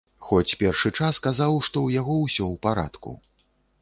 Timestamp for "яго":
1.99-2.15